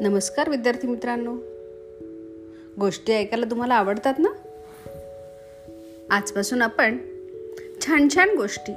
नमस्कार 0.00 0.50
विद्यार्थी 0.50 0.88
मित्रांनो. 0.88 1.36
गोष्टी 2.80 3.12
ऐकायला 3.12 3.46
तुम्हाला 3.50 3.74
आवडतात 3.74 4.14
ना? 4.18 4.28
आजपासून 6.10 6.62
आपण 6.62 6.98
छान 7.86 8.08
छान 8.14 8.28
गोष्टी 8.36 8.72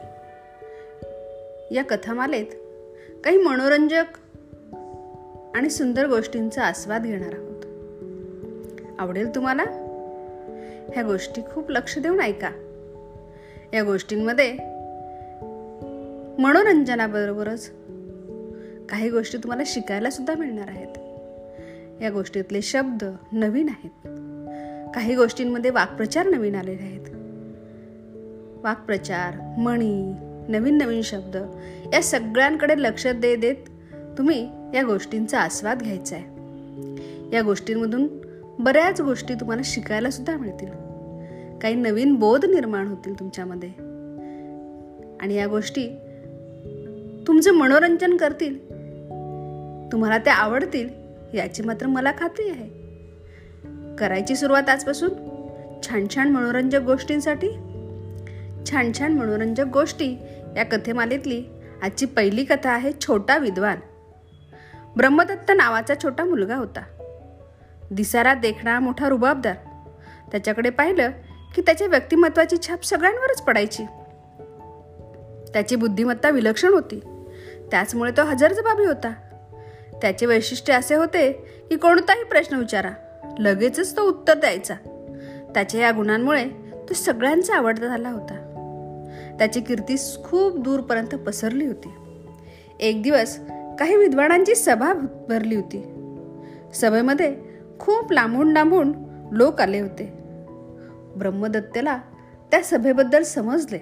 या 1.76 1.84
कथामालेत 1.90 2.46
काही 3.24 3.38
मनोरंजक 3.38 4.04
आणि 5.56 5.70
सुंदर 5.70 6.08
गोष्टींचा 6.08 6.64
आस्वाद 6.64 7.04
घेणार 7.04 7.34
आहोत. 7.34 7.66
आवडेल 9.00 9.36
तुम्हाला? 9.36 9.64
ह्या 10.94 11.04
गोष्टी 11.04 11.42
खूप 11.54 11.72
लक्ष 11.72 12.00
देऊन 12.00 12.20
ऐका. 12.20 12.50
या 13.74 13.84
गोष्टींमध्ये 13.84 14.54
मनोरंजनाबरोबरच 16.44 17.72
काही 18.90 19.10
गोष्टी 19.10 19.38
तुम्हाला 19.38 19.64
शिकायला 19.66 20.10
सुद्धा 20.10 20.36
मिळणार 20.36 20.68
आहेत. 20.68 20.88
या 22.02 22.10
गोष्टीतले 22.10 22.62
शब्द 22.62 23.04
नवीन 23.32 23.70
आहेत. 23.70 24.08
काही 24.96 25.16
गोष्टींमध्ये 25.16 25.72
वाक्प्रचार 25.72 26.26
नवीन 26.26 26.56
आलेले 26.56 26.84
आहेत. 26.84 27.06
वाक्प्रचार 28.64 29.56
म्हणी 29.58 30.14
नवीन 30.50 30.78
नवीन 30.78 31.02
शब्द 31.02 31.38
या 31.94 32.04
सगळ्यांकडे 32.04 32.74
लक्ष 32.78 33.08
दे 33.08 33.36
देत 33.36 33.56
तुम्ही 34.18 34.50
या 34.74 34.84
गोष्टींचा 34.84 35.40
आस्वाद 35.40 35.82
घ्यायचा 35.82 36.16
आहे. 36.16 36.26
या 37.36 37.42
गोष्टींमधून 37.42 38.08
बऱ्याच 38.60 39.02
गोष्टी 39.02 39.34
तुम्हाला 39.34 39.62
शिकायला 39.66 40.10
सुद्धा 40.10 40.38
मिळतील. 40.38 40.68
काही 41.62 41.76
नवीन 41.76 42.16
बोध 42.16 42.46
निर्माण 42.46 42.88
होतील 42.88 43.20
तुमच्यामध्ये. 43.20 43.70
आणि 45.22 45.34
या 45.34 45.48
गोष्टी 45.48 45.88
तुमचं 47.28 47.52
मनोरंजन 47.52 48.18
करतील. 48.18 48.68
तुम्हाला 49.92 50.18
त्या 50.18 50.34
आवडतील. 50.34 51.03
याची 51.34 51.64
मात्र 51.64 51.88
मला 51.88 52.12
खात्री 52.12 52.50
आहे. 52.50 52.84
करायची 53.96 54.36
सुरुवात 54.36 54.70
आजपासून 54.70 55.10
छान 55.84 56.08
छान 56.16 56.30
मनोरंजक 56.30 56.80
गोष्टींसाठी. 56.80 57.50
छान 58.72 58.92
छान 58.98 59.14
मनोरंजक 59.14 59.64
गोष्टी 59.64 60.18
या 60.58 60.66
कथेमालेतली 60.66 61.44
आजची 61.84 62.06
पहिली 62.06 62.44
कथा 62.44 62.70
आहे 62.70 62.92
छोटा 63.02 63.38
विद्वान. 63.38 63.78
ब्रह्मदत्त 64.98 65.52
नावाचा 65.56 65.94
छोटा 66.04 66.26
मुलगा 66.26 66.56
होता. 66.56 66.82
दिसारा 67.92 68.34
देखणा 68.34 68.80
मोठा 68.80 69.10
रुबाबदार. 69.10 69.56
त्याच्याकडे 70.32 70.70
पाहिलं 70.70 71.12
की 71.56 71.62
त्याच्या 71.62 71.88
व्यक्तिमत्वाची 71.88 72.56
छाप 72.68 72.84
सगळ्यांवरच 72.84 73.42
पडायची. 73.42 73.84
त्याची 75.54 75.76
बुद्धिमत्ता 75.76 76.30
विलक्षण 76.30 76.74
होती. 76.74 77.00
त्याचमुळे 77.72 78.12
तो 78.12 78.24
हजरजबाबी 78.24 78.86
होता. 78.86 79.23
त्याचे 80.04 80.26
वैशिष्ट्य 80.26 80.74
असे 80.74 80.96
होते 80.96 81.32
की 81.70 81.76
कोणताही 81.76 82.24
प्रश्न 82.24 82.56
विचारा 82.56 82.92
लगेचच 83.40 83.98
तो 83.98 84.02
उत्तर 84.02 84.34
द्यायचा. 84.34 84.74
त्याच्या 85.54 85.82
या 85.82 85.92
गुणांमुळे 85.92 86.46
तो 86.90 86.94
सगळ्यांचा 86.94 87.56
आवडता 87.56 87.88
झाला 87.88 88.10
होता. 88.10 88.50
त्याची 89.40 89.62
कीर्ती 89.62 89.96
खूप 90.24 90.60
दूरपर्यंत 90.60 91.08
पसरली 91.08 91.66
होती. 91.66 91.94
एक 92.80 93.02
दिवस 93.04 93.40
काही 93.80 93.96
विद्वानांची 93.96 94.56
सभा 94.56 94.94
भरली 95.30 95.56
होती. 95.56 95.82
सभेमध्ये 96.74 97.36
खूप 97.80 98.12
लांबून 98.12 98.54
लांबून 98.54 98.94
लोक 99.32 99.62
आले 99.62 99.80
होते. 99.80 100.14
ब्रह्मदत्तेला 101.16 101.98
त्या 102.52 102.64
सभेबद्दल 102.64 103.24
समजले. 103.24 103.78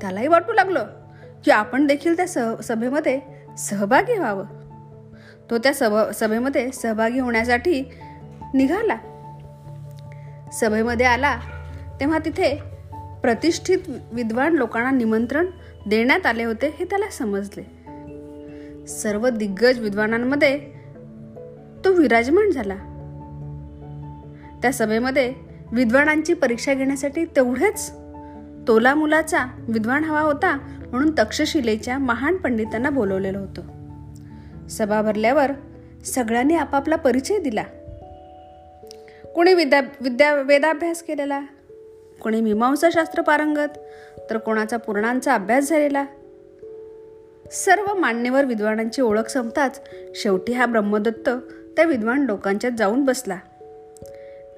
त्यालाही 0.00 0.28
वाटू 0.28 0.52
लागलं 0.52 0.86
की 1.44 1.50
आपण 1.50 1.86
देखील 1.86 2.16
त्या 2.16 2.56
सभेमध्ये 2.62 3.20
सहभागी 3.58 4.18
व्हावं. 4.18 4.61
तो 5.52 5.58
त्या 5.58 5.74
सभा 5.74 6.12
सभेमध्ये 6.12 6.72
सहभागी 6.72 7.18
होण्यासाठी 7.18 7.90
निघाला. 8.54 8.96
सभेमध्ये 10.52 11.06
आला 11.06 11.36
तेव्हा 12.00 12.18
तिथे 12.18 12.56
प्रतिष्ठित 13.22 13.78
विद्वान 14.12 14.54
लोकांना 14.54 14.90
निमंत्रण 14.90 15.46
देण्यात 15.86 16.26
आले 16.26 16.44
होते 16.44 16.76
हे 16.78 16.84
त्याला 16.84 17.10
समजले. 17.10 17.62
सर्व 18.86 19.28
दिग्गज 19.28 19.78
विद्वानांमध्ये 19.78 20.58
तो 21.84 21.92
विराजमान 21.92 22.50
झाला. 22.50 22.74
त्या 24.62 24.72
सभेमध्ये 24.72 25.34
विद्वानांची 25.72 26.34
परीक्षा 26.34 26.74
घेण्यासाठी 26.74 27.24
तेवढेच 27.24 27.92
तोला 28.68 28.94
मुलाचा 28.94 29.46
विद्वान 29.68 30.04
हवा 30.04 30.20
होता 30.20 30.56
म्हणून 30.90 31.10
तक्षशिलेच्या 31.18 31.98
महान 31.98 32.36
पंडितांना 32.36 32.90
बोलवलेलं 32.90 33.38
होतं. 33.38 33.81
सभा 34.70 35.02
भरल्यावर 35.02 35.50
सगळ्यांनी 36.04 36.54
आपापला 36.54 36.96
परिचय 36.96 37.38
दिला. 37.38 37.62
कोणी 39.34 39.54
विद्या 39.54 39.80
विद्या 40.00 40.34
वेदाभ्यास 40.34 41.02
केलेला? 41.02 41.40
कोणी 42.22 42.40
मीमांसाशास्त्र 42.40 43.22
पारंगत? 43.22 43.78
तर 44.30 44.36
कोणाचा 44.38 44.76
पूर्णांचा 44.76 45.34
अभ्यास 45.34 45.68
झालेला? 45.68 46.04
सर्व 47.52 47.94
मान्यवर 47.94 48.44
विद्वानांची 48.44 49.02
ओळख 49.02 49.28
संपताच 49.28 49.80
शेवटी 50.14 50.52
हा 50.52 50.66
ब्रह्मदत्त 50.66 51.28
त्या 51.76 51.84
विद्वान 51.84 52.22
लोकांच्यात 52.22 52.72
जाऊन 52.78 53.04
बसला. 53.04 53.36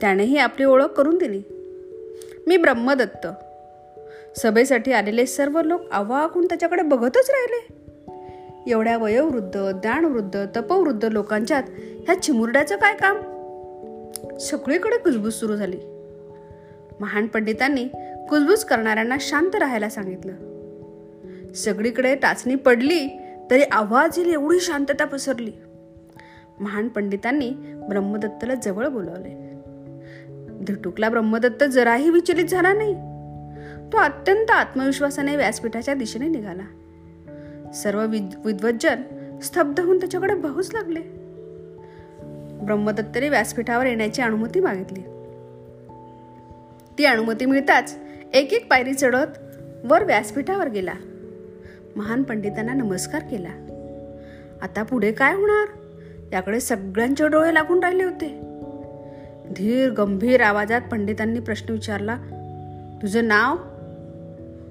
त्यानेही 0.00 0.36
आपली 0.36 0.64
ओळख 0.64 0.84
करून 0.84 1.18
दिली. 1.18 1.42
मी 2.46 2.56
ब्रह्मदत्त. 2.56 3.26
सभेसाठी 4.38 4.92
आलेले 4.92 5.26
सर्व 5.26 5.62
लोक 5.62 5.90
अवाकून 5.92 6.46
त्याच्याकडे 6.46 6.82
बघतच 6.82 7.30
राहिले. 7.30 7.83
एवढ्या 8.66 8.96
वयोवृद्ध 8.96 9.58
ज्ञानवृद्ध 9.82 10.46
तपवृद्ध 10.56 11.04
लोकांच्यात 11.04 11.62
ह्या 11.78 12.22
चिमुरड्याचं 12.22 12.76
काय 12.76 12.94
काम? 12.94 13.16
सगळीकडे 14.38 14.98
कुजबूज 14.98 15.32
सुरू 15.32 15.56
झाली. 15.56 15.78
महान 17.00 17.26
पंडितांनी 17.26 17.84
कुजबूज 18.28 18.64
करणाऱ्यांना 18.64 19.16
शांत 19.20 19.54
राहायला 19.54 19.88
सांगितलं. 19.88 20.32
सगळीकडे 21.52 22.14
टाचणी 22.14 22.54
पडली 22.54 23.20
तरी 23.50 23.62
आवाज 23.62 24.18
येईल 24.18 24.32
एवढी 24.32 24.60
शांतता 24.60 25.04
पसरली. 25.04 25.52
महान 26.60 26.88
पंडितांनी 26.88 27.50
ब्रह्मदत्तला 27.88 28.54
जवळ 28.54 28.86
बोलवले. 28.88 29.54
धिटुकला 30.64 31.08
ब्रह्मदत्त 31.08 31.64
जराही 31.64 32.10
विचलित 32.10 32.44
झाला 32.44 32.72
नाही. 32.72 32.94
तो 33.92 33.98
अत्यंत 33.98 34.50
आत्मविश्वासाने 34.50 35.36
व्यासपीठाच्या 35.36 35.94
दिशेने 35.94 36.28
निघाला. 36.28 36.62
सर्व 37.74 38.00
विद्वज्जन 38.44 38.96
स्तब्ध 39.42 39.80
होऊन 39.80 40.00
त्याच्याकडे 40.00 40.34
बहूच 40.34 40.74
लागले. 40.74 41.00
ब्रह्मदत्तने 42.62 43.28
व्यासपीठावर 43.28 43.86
येण्याची 43.86 44.22
अनुमती 44.22 44.60
मागितली. 44.60 45.00
ती 46.98 47.04
अनुमती 47.04 47.44
मिळताच 47.44 47.98
एक 48.34 48.52
एक 48.52 48.70
पायरी 48.70 48.94
चढत 48.94 49.26
वर 49.84 50.04
व्यासपीठावर 50.04 50.68
गेला. 50.68 50.92
महान 51.96 52.22
पंडितांना 52.22 52.72
नमस्कार 52.72 53.22
केला. 53.22 53.48
आता 54.62 54.82
पुढे 54.82 55.12
काय 55.12 55.34
होणार? 55.34 55.68
याकडे 56.32 56.60
सगळ्यांचे 56.60 57.28
डोळे 57.28 57.54
लागून 57.54 57.80
राहिले 57.80 58.04
होते. 58.04 58.40
धीर 59.56 59.90
गंभीर 59.90 60.40
आवाजात 60.40 60.80
पंडितांनी 60.92 61.40
प्रश्न 61.40 61.72
विचारला 61.72 62.16
तुझं 63.02 63.28
नाव? 63.28 63.56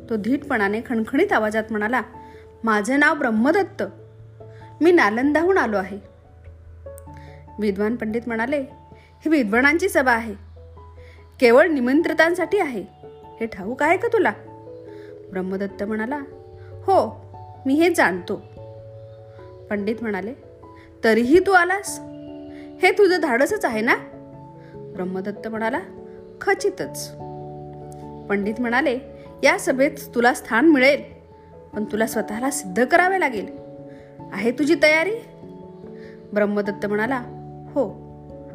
तो 0.10 0.16
धीटपणाने 0.16 0.82
खणखणीत 0.86 1.34
आवाजात 1.34 1.64
म्हणाला 1.70 2.02
माझे 2.64 2.98
नाव 2.98 3.16
ब्रह्मदत्त. 3.16 3.84
मी 4.82 4.92
नालंदाहून 4.92 5.58
आलो 5.58 5.78
आहे. 5.78 6.00
विद्वान 7.60 7.96
पंडित 7.96 8.22
म्हणाले 8.28 8.60
ही 8.98 9.30
विद्वानांची 9.30 9.90
सभा 9.90 10.12
आहे. 10.12 10.34
केवळ 11.40 11.68
निमंत्रितांसाठी 11.68 12.60
आहे. 12.60 12.86
हे 13.40 13.46
ठाऊक 13.46 13.84
आहे 13.84 13.98
का 13.98 14.08
तुला? 14.08 14.34
ब्रह्मदत्त 15.32 15.84
म्हणाला 15.84 16.18
हो 16.86 17.26
मी 17.66 17.74
हे 17.74 17.94
जाणतो. 17.94 18.42
पंडित 19.70 19.96
म्हणाले 20.02 20.34
तरीही 21.04 21.40
तू 21.40 21.52
आलास? 21.52 22.00
हे 22.84 22.92
तुझं 22.92 23.20
धाडसच 23.22 23.66
आहे 23.66 23.82
ना? 23.82 23.96
ब्रह्मदत्त 24.76 25.48
म्हणाला 25.48 25.80
खचितच. 26.42 27.12
पंडित 28.30 28.54
म्हणाले 28.60 29.00
या 29.44 29.60
सभेत 29.60 29.92
तुला 30.16 30.34
स्थान 30.34 30.66
मिळेल. 30.66 31.13
पण 31.74 31.84
तुला 31.84 32.08
स्वतःला 32.08 32.52
सिद्ध 32.52 32.86
करावे 32.86 33.20
लागेल. 33.20 33.58
आहे 34.34 34.52
तुझी 34.52 34.76
तयारी? 34.84 35.12
ब्रह्मदत्त 36.34 36.86
म्हणाला 36.86 37.18
हो 37.72 38.04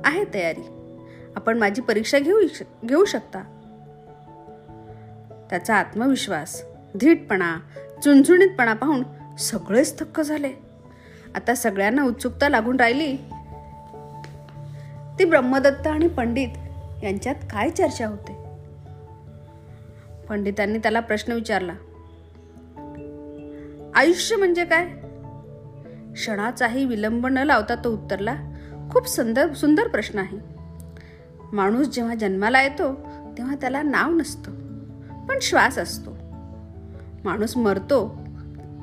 आहे 0.04 0.24
तयारी. 0.34 0.94
आपण 1.36 1.58
माझी 1.58 1.82
परीक्षा 1.82 2.18
घेऊ 2.18 2.40
घेऊ 2.84 3.04
शकता. 3.04 3.40
त्याचा 5.50 5.74
आत्मविश्वास 5.74 6.62
धीटपणा 7.00 7.56
चुणचुणीतपणा 8.04 8.74
पाहून 8.74 9.02
सगळेच 9.36 9.98
थक्क 9.98 10.20
झाले. 10.20 10.52
आता 11.34 11.54
सगळ्यांना 11.54 12.02
उत्सुकता 12.02 12.48
लागून 12.48 12.76
राहिली. 12.76 13.16
ती 15.18 15.24
ब्रह्मदत्त 15.24 15.86
आणि 15.86 16.08
पंडित 16.08 16.48
यांच्यात 17.02 17.34
काय 17.34 17.70
चर्चा 17.70 18.06
होते? 18.06 18.32
पंडितांनी 20.28 20.78
त्याला 20.78 21.00
प्रश्न 21.00 21.32
विचारला 21.32 21.72
आयुष्य 23.98 24.36
म्हणजे 24.36 24.64
काय? 24.64 24.86
क्षणाचाही 26.12 26.84
विलंब 26.84 27.26
न 27.26 27.38
लावता 27.38 27.74
तो 27.74 27.92
उत्तरला 27.92 28.34
खूप 28.90 29.06
सुंदर 29.06 29.52
सुंदर 29.52 29.88
प्रश्न 29.88 30.18
आहे. 30.18 30.38
माणूस 31.52 31.88
जेव्हा 31.88 32.14
जन्माला 32.14 32.62
येतो 32.62 32.94
तेव्हा 33.38 33.54
त्याला 33.54 33.82
नाव 33.82 34.10
नसतं 34.10 34.52
पण 35.26 35.38
श्वास 35.42 35.78
असतो. 35.78 36.10
माणूस 37.24 37.56
मरतो 37.56 38.18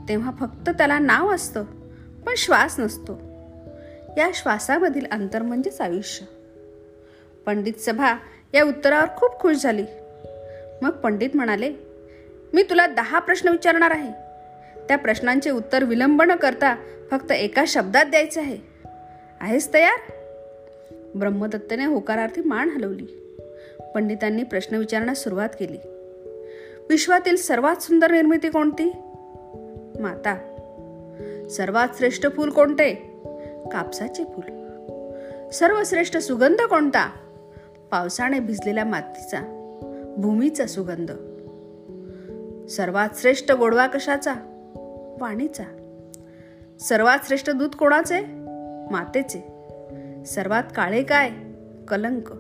तेव्हा 0.09 0.31
फक्त 0.39 0.69
त्याला 0.69 1.00
नाव 1.00 1.35
असतं 1.35 1.63
पण 2.25 2.33
श्वास 2.38 2.79
नसतो. 2.79 3.13
या 4.18 4.29
श्वासामधील 4.33 5.06
अंतर 5.11 5.41
म्हणजेच 5.41 5.81
आयुष्य. 5.81 6.25
पंडित 7.45 7.73
सभा 7.73 8.13
या 8.53 8.63
उत्तरावर 8.63 9.07
खूप 9.15 9.39
खुश 9.39 9.56
झाली. 9.56 9.85
मग 10.81 10.89
पंडित 10.89 11.29
म्हणाले 11.35 11.73
मी 12.53 12.63
तुला 12.63 12.88
दहा 12.88 13.19
प्रश्न 13.19 13.50
विचारणार 13.50 13.91
आहे. 13.91 14.25
त्या 14.87 14.97
प्रश्नांचे 14.97 15.49
उत्तर 15.49 15.83
विलंब 15.83 16.21
न 16.21 16.35
करता 16.35 16.75
फक्त 17.11 17.31
एका 17.31 17.63
शब्दात 17.67 18.05
द्यायचे 18.05 18.41
आहे. 18.41 18.57
आहेस 19.41 19.73
तयार? 19.73 20.11
ब्रह्मदत्तने 21.15 21.85
होकारार्थी 21.85 22.41
मान 22.41 22.69
हलवली. 22.69 23.37
पंडितांनी 23.95 24.43
प्रश्न 24.43 24.75
विचारण्यास 24.75 25.23
सुरुवात 25.23 25.49
केली. 25.59 25.77
विश्वातील 26.89 27.35
सर्वात 27.35 27.81
सुंदर 27.81 28.11
निर्मिती 28.11 28.49
कोणती? 28.49 28.91
माता. 29.99 30.51
सर्वात 31.49 31.87
श्रेष्ठ 31.97 32.27
फूल 32.35 32.49
कोणते? 32.49 32.93
कापसाचे 33.71 34.23
फूल. 34.23 34.65
सर्वश्रेष्ठ 35.49 36.17
सुगंध 36.17 36.61
कोणता? 36.61 37.11
पावसाने 37.91 38.39
भिजलेल्या 38.39 38.85
मातीचा 38.85 39.39
भूमीचा 40.17 40.65
सुगंध. 40.65 41.11
सर्वात 42.67 43.09
श्रेष्ठ 43.15 43.51
गोडवा 43.51 43.87
कशाचा? 43.87 44.33
वाणीचा 45.21 45.63
सर्वात 46.79 47.17
श्रेष्ठ 47.23 47.50
दूध 47.50 47.75
कोणाचे? 47.75 48.21
मातेचे. 48.91 49.47
सर्वात 50.25 50.63
काळे 50.75 51.03
काय? 51.03 51.31
कलंक. 51.88 52.33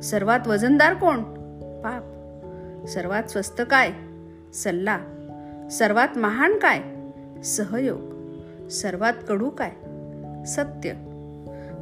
सर्वात 0.00 0.48
वजनदार 0.48 0.94
कोण? 0.94 1.22
पाप. 1.80 2.02
सर्वात 2.86 3.22
स्वस्त 3.22 3.62
काय? 3.70 3.90
सल्ला. 4.54 4.98
सर्वात 5.72 6.18
महान 6.18 6.58
काय? 6.58 6.82
सहयोग. 7.42 8.14
सर्वात 8.68 9.12
कडू 9.28 9.50
काय? 9.50 9.70
सत्य. 10.44 10.92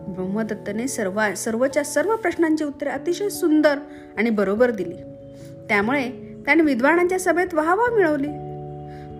ब्रह्मदत्तने 0.08 0.88
सर्व 0.88 1.35
सर्वच्या 1.35 1.85
सर्व 1.85 2.17
प्रश्नांची 2.17 2.64
उत्तरे 2.64 2.90
अतिशय 2.90 3.28
सुंदर 3.28 3.78
आणि 4.17 4.31
बरोबर 4.31 4.70
दिली. 4.70 4.96
त्यामुळे 5.69 6.11
त्याने 6.44 6.62
विद्वानांच्या 6.62 7.20
सभेत 7.20 7.55
वाहवा 7.55 7.94
मिळवली. 7.94 8.28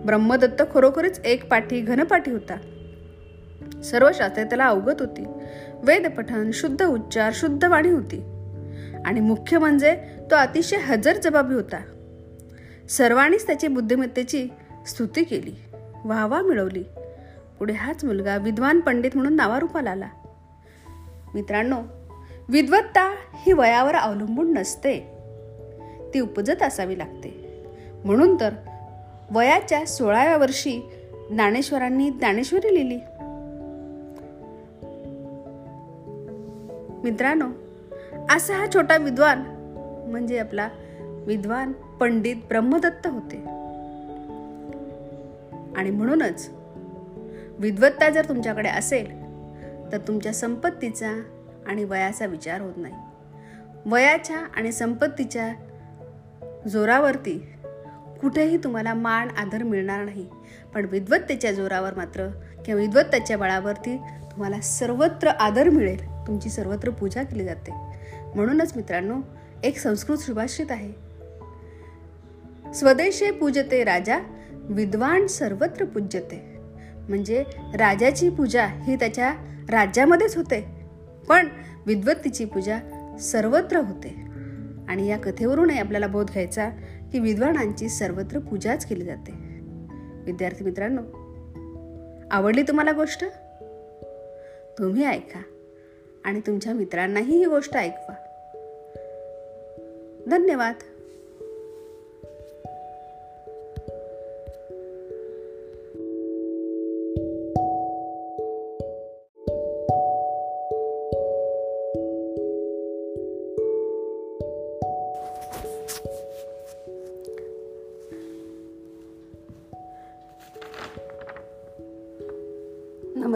ब्रह्मदत्त 0.07 0.63
खरोखरीच 0.75 1.21
एक 1.25 1.51
पाठी 1.51 1.81
घनपाठी 1.81 2.31
होता. 2.31 2.57
सर्व 3.83 4.11
शास्त्रे 4.15 4.45
त्याला 4.45 4.65
अवगत 4.65 4.95
होती. 5.01 5.25
वेदपठन 5.83 6.51
शुद्ध 6.51 6.83
उच्चार 6.83 7.31
शुद्ध 7.35 7.65
वाणी 7.65 7.89
होती. 7.89 8.23
आणि 9.05 9.21
मुख्य 9.21 9.59
म्हणजे 9.59 9.97
तो 10.31 10.37
अतिशय 10.37 10.77
हजर 10.77 11.17
जबाबी 11.17 11.55
होता. 11.55 11.83
सर्वांनीच 12.91 13.47
त्याची 13.47 13.69
बुद्धिमत्तेची 13.69 14.49
स्तुती 14.87 15.25
केली 15.25 15.55
वाहवा 16.05 16.43
मिळवली. 16.43 16.85
पुढे 17.59 17.73
हाच 17.73 18.05
मुलगा 18.05 18.37
विद्वान 18.37 18.81
पंडित 18.81 19.11
म्हणून 19.15 19.37
नावारूपाला 19.37 19.91
आला. 19.91 20.09
मित्रांनो 21.35 21.77
विद्वत्ता 22.49 23.15
ही 23.35 23.53
वयावर 23.53 23.95
अवलंबून 23.95 24.53
नसते. 24.53 24.99
ती 26.15 26.21
उपजत 26.21 26.63
असावी 26.63 26.99
लागते. 26.99 27.63
म्हणून 28.05 28.41
तर 28.41 28.51
वयाच्या 29.33 29.87
सोळाव्या 29.87 30.37
वर्षी 30.37 30.91
ज्ञानेश्वरांनी 31.31 32.11
ज्ञानेश्वरी 32.11 32.75
लिहिली. 32.75 32.97
मित्रांनो 37.05 37.47
असा 38.37 38.57
हा 38.57 38.67
छोटा 38.75 38.97
विद्वान 38.97 39.43
म्हणजे 40.11 40.39
आपला 40.39 40.69
विद्वान 41.27 41.73
पंडित 41.73 42.37
ब्रह्मदत्त 42.37 43.07
होते. 43.07 43.37
आणि 45.77 45.91
म्हणूनच 45.91 46.51
विद्वत्ता 47.59 48.11
जर 48.11 48.29
तुमच्याकडे 48.29 48.69
असेल 48.69 49.23
तर 49.93 49.99
तुमच्या 50.09 50.33
संपत्तीचा 50.33 51.23
आणि 51.67 51.85
वयाचा 51.85 52.27
विचार 52.27 52.61
होत 52.61 52.73
नाही. 52.77 52.95
वयाच्या 53.87 54.39
आणि 54.39 54.73
संपत्तीच्या 54.73 55.53
जोरावरती 56.69 57.52
कुठेही 58.23 58.57
तुम्हाला 58.57 58.95
मान 58.95 59.29
आदर 59.29 59.63
मिळणार 59.63 60.05
नाही. 60.05 60.27
पण 60.75 60.85
विद्वत्तेच्या 60.85 61.53
जोरावर 61.53 61.95
मात्र 61.95 62.29
किंवा 62.65 62.81
विद्वत्तेच्या 62.81 63.39
बळावरती 63.39 63.97
तुम्हाला 63.97 64.61
सर्वत्र 64.61 65.29
आदर 65.29 65.69
मिळेल 65.69 66.07
तुमची 66.27 66.49
सर्वत्र 66.49 66.91
पूजा 66.91 67.23
केली 67.23 67.45
जाते. 67.45 67.73
म्हणूनच 68.35 68.73
मित्रांनो 68.77 69.17
एक 69.65 69.79
संस्कृत 69.79 70.17
सुभाषित 70.17 70.67
आहे. 70.71 70.93
स्वदेशे 72.75 73.31
पूजते 73.31 73.85
राजा 73.85 74.19
विद्वान 74.53 75.27
सर्वत्र 75.27 75.85
पूज्यते 75.85 76.57
म्हणजे 77.09 77.45
राजाची 77.75 78.29
पूजा 78.29 78.67
ही 78.67 78.97
त्याच्या 78.97 79.35
राज्यामध्येच 79.71 80.37
होते 80.37 80.87
पण 81.29 81.49
विद्वत्तीची 81.87 82.45
पूजा 82.45 82.79
सर्वत्र 83.21 83.77
होते. 83.77 84.33
आणि 84.89 85.07
या 85.07 85.19
कथेवरूनही 85.19 85.79
आपल्याला 85.79 86.07
बोध 86.07 86.27
घ्यायचा 86.27 86.71
की 87.13 87.19
विद्वानांची 87.19 87.89
सर्वत्र 87.89 88.39
पूजाच 88.39 88.87
केली 88.87 89.05
जाते. 89.05 89.33
विद्यार्थी 90.25 90.65
मित्रांनो 90.65 91.03
आवडली 92.31 92.63
तुम्हाला 92.63 92.93
गोष्ट? 92.93 93.25
तुम्ही 94.79 95.05
ऐका 95.05 95.43
आणि 96.25 96.41
तुमच्या 96.41 96.73
मित्रांनाही 96.73 97.37
ही 97.37 97.45
गोष्ट 97.45 97.77
ऐकवा. 97.77 98.15
धन्यवाद. 100.31 100.75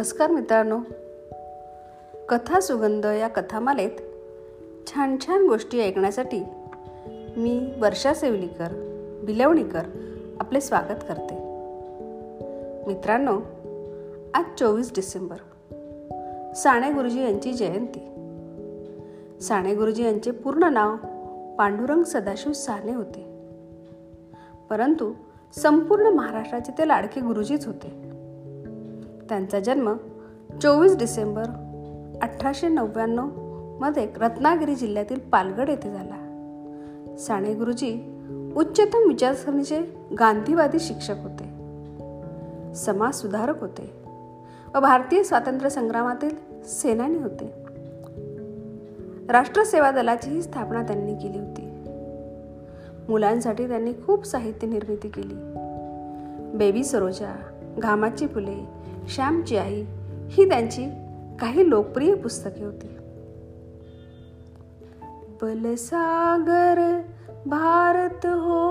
नमस्कार 0.06 0.30
मित्रांनो. 0.30 0.78
कथा 2.28 2.60
सुगंध 2.60 3.04
या 3.04 3.28
कथामालेत 3.28 3.90
छान 4.86 5.16
छान 5.26 5.46
गोष्टी 5.48 5.80
ऐकण्यासाठी 5.80 6.44
मी 7.36 7.72
वर्षा 7.78 8.14
सेवलीकर 8.14 8.68
बिलवणीकर 9.24 9.82
आपले 10.40 10.60
स्वागत 10.60 10.98
करते. 11.08 11.34
मित्रांनो 12.86 13.40
आज 14.34 14.44
चोवीस 14.58 14.94
डिसेंबर. 14.94 15.36
साणे 16.54 16.92
गुरुजी 16.92 17.22
यांची 17.22 17.52
जयंती. 17.52 18.00
साणे 19.40 19.74
गुरुजी 19.74 20.04
यांचे 20.04 20.30
पूर्ण 20.30 20.62
नाव 20.62 20.96
पांडुरंग 21.58 22.02
सदाशिव 22.02 22.52
साने 22.52 22.94
होते. 22.94 23.26
परंतु 24.70 25.12
संपूर्ण 25.56 26.06
महाराष्ट्राचे 26.06 26.72
ते 26.72 26.88
लाडके 26.88 27.20
गुरुजीच 27.20 27.66
होते. 27.66 28.15
त्यांचा 29.28 29.60
जन्म 29.60 29.92
चोवीस 30.62 30.96
डिसेंबर 30.96 31.44
अठराशे 32.22 32.68
नव्याण्णवमध्ये 32.68 34.08
रत्नागिरी 34.16 34.74
जिल्ह्यातील 34.74 35.18
पालगड 35.18 35.68
येथे 35.68 35.92
झाला. 35.92 36.22
साने 37.18 37.54
गुरुजी 37.54 38.12
उच्चतम 38.56 39.08
विचारसरणीचे 39.08 39.80
गांधीवादी 40.18 40.78
शिक्षक 40.80 41.14
होते. 41.22 41.44
समाज 42.74 43.14
सुधारक 43.14 43.60
होते 43.60 43.92
व 44.74 44.80
भारतीय 44.80 45.22
स्वातंत्र्य 45.22 45.70
संग्रामातील 45.70 46.36
सेनानी 46.64 47.18
होते. 47.18 47.52
राष्ट्र 49.28 49.64
सेवा 49.64 49.90
दलाचीही 49.90 50.42
स्थापना 50.42 50.82
त्यांनी 50.82 51.14
केली 51.14 51.38
होती. 51.38 51.84
मुलांसाठी 53.08 53.68
त्यांनी 53.68 53.92
खूप 53.92 54.26
साहित्य 54.26 54.66
निर्मिती 54.66 55.08
केली. 55.08 55.34
बेबी 56.56 56.84
सरोजा 56.84 57.36
घामाची 57.78 58.26
फुले 58.26 58.75
श्यामची 59.08 59.56
आई 59.56 59.84
ही 60.28 60.48
त्यांची 60.48 60.84
काही 61.40 61.70
लोकप्रिय 61.70 62.14
पुस्तके 62.14 62.64
होती. 62.64 62.86
बलसागर 65.42 67.00
भारत 67.46 68.26
हो 68.26 68.66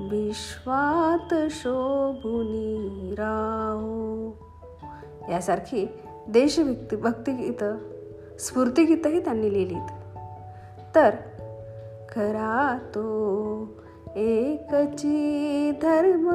विश्वात 0.00 1.34
शोभुनी 1.50 3.14
राहो. 3.18 4.28
यासारखी 5.30 5.86
देशभक्ती 6.28 6.96
भक्तिगीत 6.96 7.64
स्फूर्तिगीतही 8.40 9.24
त्यांनी 9.24 9.52
लिहिलीत. 9.52 9.90
तर 10.94 11.10
खरा 12.08 12.78
तो 12.94 13.66
एकची 14.16 15.70
धर्म 15.82 16.30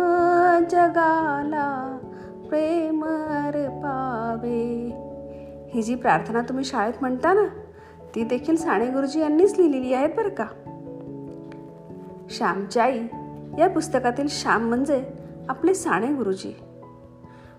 जगाला 0.69 1.97
प्रेम 2.49 3.01
पावे. 3.83 4.91
ही 5.73 5.81
जी 5.81 5.95
प्रार्थना 5.95 6.41
तुम्ही 6.41 6.65
शाळेत 6.65 6.93
म्हणता 7.01 7.33
ना 7.33 7.41
ती 8.15 8.23
देखील 8.23 8.55
साने 8.55 8.85
गुरुजी 8.85 9.19
यांनीच 9.19 9.57
लिहिलेली 9.57 9.93
आहे 9.93 10.07
बरं 10.07 10.29
का? 10.29 10.45
श्यामची 12.29 12.79
आई 12.79 12.99
या 13.57 13.69
पुस्तकातील 13.69 14.27
श्याम 14.29 14.67
म्हणजे 14.67 15.11
आपले 15.49 15.73
साने 15.73 16.07
गुरुजी. 16.07 16.55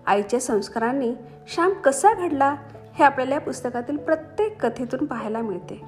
आईच्या 0.05 0.39
संस्कारांनी 0.39 1.13
श्याम 1.47 1.71
कसा 1.71 2.13
घडला 2.13 2.55
हे 2.93 3.03
आपल्याला 3.03 3.35
या 3.35 3.41
पुस्तकातील 3.41 3.97
प्रत्येक 3.97 4.65
कथेतून 4.65 5.05
पाहायला 5.05 5.41
मिळते. 5.41 5.81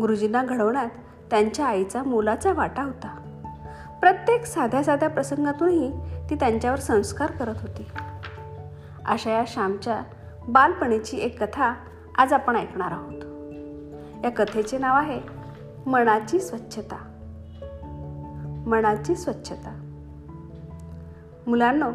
गुरुजींना 0.00 0.44
घडवण्यात 0.44 0.88
त्यांच्या 1.30 1.66
आईचा 1.66 2.02
मोलाचा 2.02 2.52
वाटा 2.52 2.82
होता. 2.82 3.22
प्रत्येक 4.00 4.44
साध्या 4.44 4.82
साध्या 4.82 5.08
प्रसंगातूनही 5.08 5.92
ती 6.30 6.34
त्यांच्यावर 6.34 6.78
संस्कार 6.78 7.30
करत 7.30 7.54
होती. 7.60 7.86
अशा 9.06 9.30
या 9.30 9.44
श्यामच्या 9.46 10.02
बालपणीची 10.48 11.18
एक 11.18 11.44
कथा 11.44 11.74
आज 12.18 12.32
आपण 12.32 12.56
ऐकणार 12.56 12.90
आहोत. 12.90 13.24
या 14.24 14.30
कथेचे 14.30 14.78
नाव 14.78 14.96
आहे 14.96 15.20
मनाची 15.86 16.40
स्वच्छता. 16.40 16.96
मनाची 18.66 19.16
स्वच्छता. 19.16 19.82
मुलांना 21.46 21.90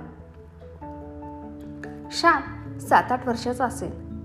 श्याम 2.11 2.77
सात 2.77 3.11
आठ 3.11 3.27
वर्षाचा 3.27 3.65
असेल. 3.65 4.21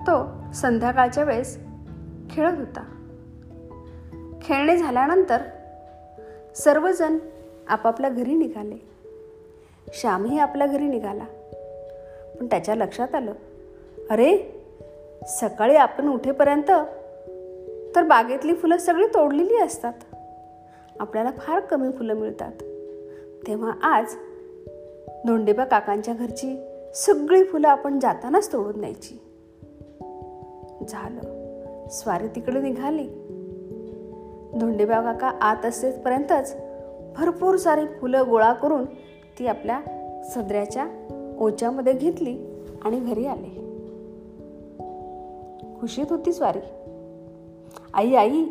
तो 0.00 0.26
संध्याकाळच्या 0.54 1.24
वेळेस 1.24 1.58
खेळत 2.30 2.58
होता. 2.58 2.80
खेळणे 4.42 4.76
झाल्यानंतर 4.76 5.42
सर्वजण 6.56 7.18
आपापल्या 7.68 8.10
घरी 8.10 8.34
निघाले. 8.34 8.74
श्यामही 9.92 10.38
आपल्या 10.38 10.66
घरी 10.66 10.86
निघाला. 10.86 11.24
पण 12.40 12.46
त्याच्या 12.46 12.74
लक्षात 12.74 13.14
आलं 13.14 13.32
अरे 14.10 14.60
सकाळी 15.28 15.76
आपण 15.76 16.08
उठेपर्यंत 16.08 16.70
तर 17.96 18.02
बागेतली 18.02 18.54
फुलं 18.54 18.76
सगळी 18.76 19.06
तोडलेली 19.06 19.56
असतात. 19.56 19.92
आपल्याला 21.00 21.30
फार 21.30 21.60
कमी 21.60 21.92
फुलं 21.92 22.14
मिळतात. 22.14 22.52
तेव्हा 23.46 23.72
आज 23.82 24.14
धोंडेबा 25.26 25.64
काकांच्या 25.64 26.14
घरची 26.14 26.66
सगळी 26.94 27.44
फुलं 27.44 27.68
आपण 27.68 27.98
जातानाच 27.98 28.52
तोडून 28.52 28.80
द्यायची 28.80 29.20
झालं. 30.88 31.20
स्वारी 31.88 32.28
तिकडे 32.28 32.60
निघाली. 32.60 33.08
धोंडेबा 34.58 35.00
काका 35.00 35.28
आत 35.40 35.66
असेपर्यंतच 35.66 36.56
भरपूर 37.18 37.56
सारी 37.56 37.86
फुलं 37.86 38.24
गोळा 38.28 38.52
करून 38.52 38.84
ती 39.38 39.46
आपल्या 39.46 39.80
सदऱ्याच्या 40.24 40.86
ओच्यामध्ये 41.38 41.92
घेतली 41.92 42.38
आणि 42.84 43.00
घरी 43.00 43.26
आले. 43.26 43.68
खुशीत 45.80 46.06
होती 46.10 46.32
स्वारी. 46.32 46.58
आई 47.94 48.14
आई 48.14 48.44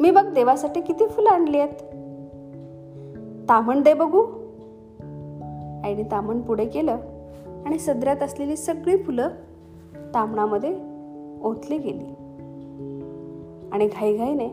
मी 0.00 0.10
बघ 0.10 0.26
देवासाठी 0.34 0.80
किती 0.80 1.06
फुलं 1.06 1.28
आणली 1.28 1.58
आहेत. 1.58 1.82
तामण 3.48 3.82
दे 3.82 3.94
बघू. 3.94 4.22
आईने 5.84 6.02
तामण 6.10 6.40
पुढे 6.40 6.66
केलं 6.66 6.96
आणि 7.66 7.78
सदऱ्यात 7.78 8.22
असलेली 8.22 8.56
सगळी 8.56 8.96
फुलं 8.96 9.28
तामणामध्ये 10.14 10.76
ओतली 11.42 11.78
गेली. 11.78 12.14
आणि 13.72 13.86
घाईघाईने 13.86 14.48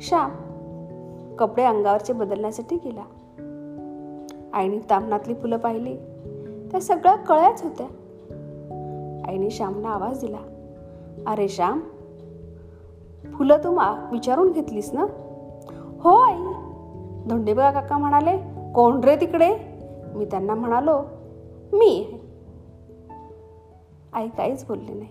श्याम 0.00 0.30
कपडे 1.40 1.62
अंगावरचे 1.62 2.12
बदलण्यासाठी 2.12 2.76
गेला. 2.76 3.02
आईने 4.52 4.78
तामणातली 4.90 5.34
फुलं 5.34 5.56
पाहिली. 5.56 5.96
त्या 6.70 6.80
सगळ्या 6.80 7.16
कळ्याच 7.16 7.62
होत्या. 7.62 7.86
आईने 9.28 9.50
श्यामला 9.50 9.88
आवाज 9.88 10.20
दिला. 10.20 10.38
अरे 11.26 11.48
श्याम 11.48 11.80
फुलं 13.34 13.56
तू 13.64 13.74
मा 13.74 14.08
विचारून 14.12 14.52
घेतलीस 14.52 14.90
ना? 14.92 15.06
हो 16.00 16.16
आई. 16.16 16.52
धोंडेबा 17.28 17.70
काका 17.70 17.98
म्हणाले 17.98 18.36
कोण 18.74 19.00
रे 19.00 19.16
तिकडे? 19.16 19.56
मी 20.14 20.24
त्यांना 20.24 20.54
म्हणालो 20.54 21.00
मी 21.72 22.20
आई 24.12 24.28
काहीच 24.28 24.64
बोलली 24.68 24.94
नाही. 24.94 25.10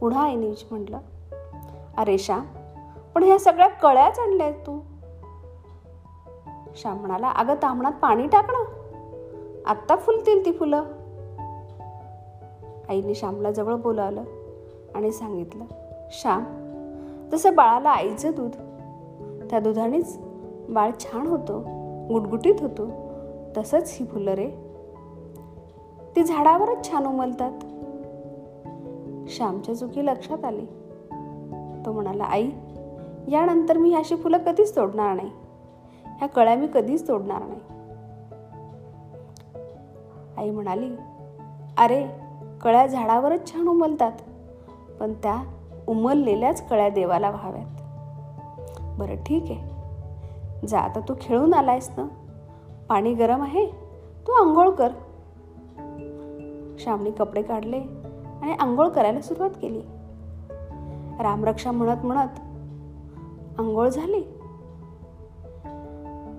पुन्हा 0.00 0.22
आईने 0.22 0.66
म्हटलं 0.70 0.98
अरे 1.96 2.18
श्याम 2.18 2.44
पण 3.14 3.22
ह्या 3.22 3.38
सगळ्या 3.38 3.68
कळ्याच 3.68 4.18
आणल्या 4.18 4.50
तू. 4.50 4.80
श्याम 6.76 6.98
म्हणाला 6.98 7.28
अगं 7.28 7.54
तांबणात 7.54 7.92
पाणी 7.92 8.26
टाकणं 8.26 8.64
आत्ता 9.66 9.96
फुलतील 9.96 10.44
ती 10.44 10.52
फुलं. 10.52 10.84
आईने 12.88 13.14
श्यामला 13.14 13.50
जवळ 13.50 13.74
बोलावलं 13.74 14.24
आणि 14.94 15.12
सांगितलं 15.12 15.64
श्याम 16.10 16.44
तसं 17.32 17.54
बाळाला 17.54 17.90
आईचं 17.90 18.30
दूध 18.36 18.50
त्या 19.50 19.60
दुधानेच 19.60 20.18
बाळ 20.68 20.90
छान 21.00 21.26
होतो 21.26 21.58
गुटगुटीत 22.08 22.54
होतो 22.60 22.88
तसंच 23.56 23.96
ही 24.00 24.06
फुलं 24.06 24.30
रे. 24.30 24.50
ती 26.16 26.22
झाडावरच 26.22 26.90
छान 26.90 27.06
उमलतात. 27.06 27.52
श्यामच्या 29.30 29.74
चुकी 29.74 30.06
लक्षात 30.06 30.44
आली. 30.44 30.64
तो 31.86 31.92
म्हणाला 31.92 32.24
आई 32.24 32.50
यानंतर 33.30 33.76
मी 33.76 33.94
अशी 33.94 34.16
फुलं 34.16 34.38
कधीच 34.38 34.76
तोडणार 34.76 35.14
नाही. 35.14 35.30
ह्या 36.04 36.28
कळ्या 36.28 36.56
मी 36.56 36.66
कधीच 36.74 37.08
तोडणार 37.08 37.42
नाही. 37.42 37.60
आई 40.36 40.50
म्हणाली 40.50 40.90
अरे 41.78 42.06
कळ्या 42.60 42.86
झाडावरच 42.86 43.52
छान 43.52 43.68
उमलतात 43.68 44.12
पण 45.00 45.12
त्या 45.12 45.42
उमललेल्याच 45.88 46.68
कळ्या 46.68 46.88
देवाला 46.88 47.30
व्हाव्यात. 47.30 47.66
बरं 48.98 49.14
ठीक 49.14 49.42
आहे. 49.42 49.70
जा 50.66 50.80
आता 50.80 51.00
तू 51.00 51.14
खेळून 51.20 51.54
आलायस 51.54 51.90
ना? 51.96 52.04
पाणी 52.88 53.14
गरम 53.14 53.42
आहे? 53.42 53.66
तू 54.26 54.32
आंघोळ 54.32 54.70
कर. 54.70 54.88
श्यामने 56.78 57.10
कपडे 57.10 57.42
काढले 57.42 57.80
आणि 58.42 58.52
आंघोळ 58.52 58.88
करायला 58.88 59.20
सुरुवात 59.20 59.50
केली. 59.50 59.80
रामरक्षा 61.22 61.72
म्हणत 61.72 62.06
म्हणत 62.06 62.49
आंघोळ 63.60 63.88
झाली. 63.88 64.24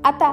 आता 0.03 0.29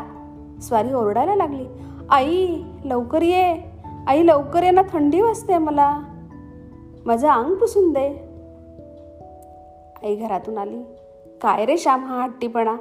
स्वारी 0.62 0.92
ओरडायला 0.92 1.34
लागली 1.34 1.66
आई 2.10 2.62
लवकर 2.84 3.22
ये. 3.22 3.60
आई 4.06 4.26
लवकर 4.26 4.62
ये 4.62 4.70
ना 4.70 4.82
थंडी 4.92 5.20
वाजते 5.20 5.58
मला. 5.58 6.00
माझं 7.06 7.28
अंग 7.28 7.54
पुसून 7.54 7.92
दे. 7.92 8.08
आई 10.02 10.16
घरातून 10.16 10.58
आली 10.58 10.82
काय 11.42 11.64
रे 11.64 11.76
श्याम 11.76 12.04
हा 12.04 12.22
हट्टीपणा? 12.22 12.76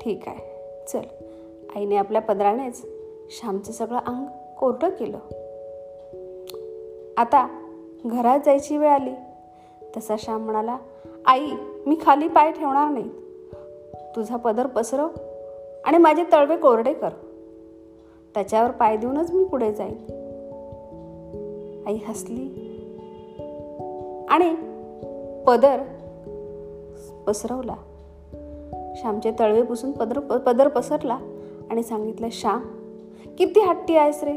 ठीक 0.00 0.28
आहे 0.28 0.38
चल. 0.88 1.24
आईने 1.76 1.96
आपल्या 1.96 2.22
पदरानेच 2.22 2.86
श्यामचं 3.30 3.72
सगळं 3.72 3.98
अंग 4.06 4.24
कोरडं 4.58 4.90
केलं. 4.90 5.18
आता 7.16 7.48
घरात 8.04 8.40
जायची 8.46 8.76
वेळ 8.76 8.90
आली. 8.90 9.12
तसा 9.96 10.14
श्याम 10.18 10.44
म्हणाला 10.44 10.76
आई 11.26 11.50
मी 11.86 11.98
खाली 12.02 12.28
पाय 12.28 12.52
ठेवणार 12.52 12.90
नाही 12.90 13.08
तुझा 14.16 14.36
पदर 14.36 14.66
पसरव 14.66 15.08
आणि 15.84 15.98
माझे 15.98 16.24
तळवे 16.32 16.56
कोरडे 16.56 16.94
कर. 16.94 17.08
त्याच्यावर 18.34 18.70
पाय 18.70 18.96
देऊनच 18.96 19.30
मी 19.30 19.44
पुढे 19.44 19.72
जाईन. 19.72 19.96
आई 21.86 21.98
हसली. 22.08 22.66
आणि 24.28 24.54
पदर 25.46 25.82
पसरवला. 27.26 27.74
श्यामचे 28.96 29.32
तळवे 29.38 29.62
पुसून 29.62 29.92
पदर 29.92 30.18
पदर 30.18 30.68
पसरला 30.68 31.18
आणि 31.70 31.82
सांगितलं 31.82 32.28
श्याम 32.32 32.60
किती 33.38 33.60
हट्टी 33.60 33.96
आहेस 33.96 34.24
रे. 34.24 34.36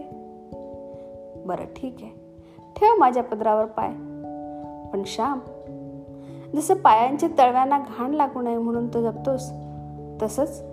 बरं 1.46 1.66
ठीक 1.66 1.96
आहे. 2.02 2.12
ठेव 2.76 2.96
माझ्या 2.98 3.24
पदरावर 3.24 3.66
पाय. 3.66 3.90
पण 4.94 5.04
श्याम 5.06 5.40
जसं 6.56 6.74
पायांच्या 6.74 7.30
तळव्यांना 7.38 7.80
घाण 7.80 8.12
लागू 8.12 8.42
नये 8.42 8.58
म्हणून 8.58 8.88
तो 8.88 9.02
जपतोस 9.02 9.52
तसंच 10.22 10.64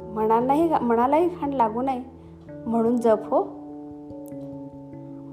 मनालाही 0.00 0.70
मनालाही 0.82 1.28
घाण 1.28 1.52
लागू 1.52 1.82
नये 1.82 2.00
म्हणून 2.66 2.96
जप 2.96 3.18
हो. 3.24 3.44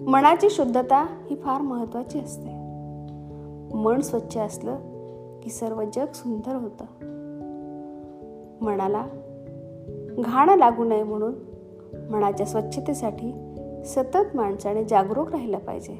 मनाची 0.10 0.50
शुद्धता 0.50 1.06
ही 1.29 1.36
फार 1.36 1.62
महत्वाची 1.62 2.20
असते. 2.20 2.50
मन 3.77 4.00
स्वच्छ 4.00 4.38
असलं 4.38 4.75
की 5.44 5.50
सर्व 5.50 5.84
जग 5.94 6.06
सुंदर 6.13 6.56
होतं. 6.56 6.86
मनाला 8.62 9.06
घाण 10.20 10.60
लागू 10.60 10.84
नये 10.84 11.03
म्हणून 11.03 11.34
मनाच्या 12.10 12.46
स्वच्छतेसाठी 12.46 13.56
सतत 13.86 14.36
माणसाने 14.36 14.84
जागरूक 14.84 15.32
राहिलं 15.32 15.58
पाहिजे. 15.58 15.94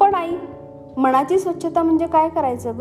पण 0.00 0.14
आई 0.14 0.36
मनाची 0.96 1.38
स्वच्छता 1.38 1.82
म्हणजे 1.82 2.06
काय 2.06 2.28
करायचं 2.28 2.78
ग? 2.78 2.80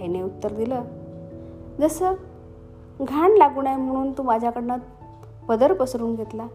आईने 0.00 0.22
उत्तर 0.22 0.52
दिलं 0.52 0.82
जसं 1.80 2.12
घाण 3.00 3.30
लागू 3.30 3.62
नये 3.62 3.76
म्हणून 3.76 4.12
तू 4.12 4.22
माझ्याकडनं 4.22 4.76
पदर 5.48 5.72
पसरून 5.72 6.14
घेतला 6.14 6.46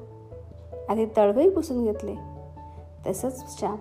आधी 0.90 1.06
तळवेही 1.06 1.50
पुसून 1.50 1.84
घेतले 1.84 2.16
तसंच 3.08 3.60
श्याम. 3.60 3.76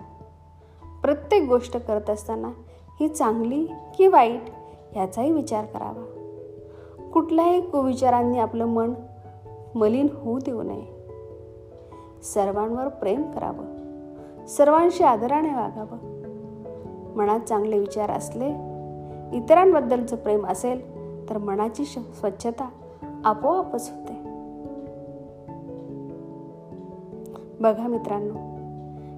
प्रत्येक 1.01 1.47
गोष्ट 1.47 1.77
करत 1.77 2.09
असताना 2.09 2.47
ही 2.99 3.07
चांगली 3.07 3.65
की 3.97 4.07
वाईट 4.07 4.41
याचाही 4.95 5.31
विचार 5.31 5.65
करावा. 5.65 6.05
कुठल्याही 7.13 7.61
कुविचारांनी 7.61 8.39
आपलं 8.39 8.65
मन 8.65 8.93
मलिन 9.75 10.07
होऊ 10.13 10.39
देऊ 10.39 10.63
नये. 10.63 10.85
सर्वांवर 12.23 12.87
प्रेम 12.87 13.21
करावं. 13.21 13.88
सर्वांशी 14.49 15.03
आदराने 15.03 15.53
वागावं. 15.53 15.97
मनात 17.15 17.39
चांगले 17.39 17.79
विचार 17.79 18.11
असले 18.11 18.47
इतरांबद्दलचं 19.37 20.15
प्रेम 20.15 20.47
असेल 20.47 20.79
तर 21.29 21.37
मनाची 21.37 21.85
स्वच्छता 21.85 22.69
आपोआपच 23.25 23.91
होते. 23.91 24.13
बघा 27.59 27.87
मित्रांनो 27.87 28.33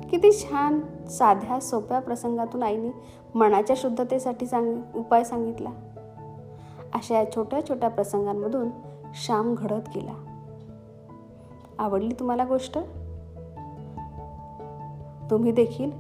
किती 0.10 0.32
छान 0.32 0.80
साध्या 1.06 1.60
सोप्या 1.60 2.00
प्रसंगातून 2.00 2.64
आईने 2.64 2.90
मनाच्या 3.36 3.76
शुद्धतेसाठी 3.80 4.46
सांग 4.46 4.82
उपाय 4.96 5.24
सांगितला. 5.24 5.70
अशा 6.94 7.20
या 7.20 7.32
छोट्या 7.32 7.70
छोट्या 7.70 7.90
प्रसंगांमधून 7.90 8.70
श्याम 9.14 9.56
घडत 9.56 9.90
गेला. 9.96 10.14
आवडली 11.80 12.14
तुम्हाला 12.20 12.46
गोष्ट? 12.46 12.80
तुम्ही 15.32 15.52
देखील 15.52 15.92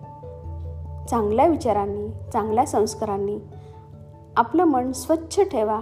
चांगल्या 1.09 1.47
विचारांनी 1.47 2.29
चांगल्या 2.33 2.65
संस्कारांनी 2.65 3.39
आपलं 4.37 4.63
मन 4.63 4.91
स्वच्छ 4.91 5.41
ठेवा 5.41 5.81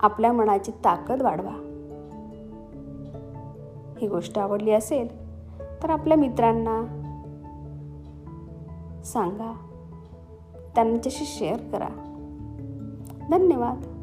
आपल्या 0.00 0.32
मनाची 0.32 0.72
ताकद 0.84 1.22
वाढवा. 1.22 1.52
ही 4.00 4.08
गोष्ट 4.08 4.38
आवडली 4.38 4.70
असेल 4.70 5.26
तर 5.82 5.90
आपल्या 5.90 6.16
मित्रांना 6.16 7.02
सांगा. 9.04 9.54
त्यांच्याशी 10.74 11.24
शेअर 11.24 11.56
करा. 11.56 11.88
धन्यवाद. 13.30 13.95